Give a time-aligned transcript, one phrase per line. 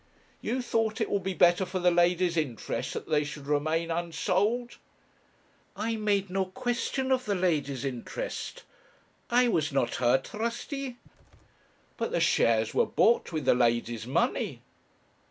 [0.41, 4.77] 'You thought it would be better for the lady's interest that they should remain unsold?'
[5.75, 8.63] 'I made no question of the lady's interest.
[9.29, 10.97] I was not her trustee.'
[11.97, 14.63] 'But the shares were bought with the lady's money.'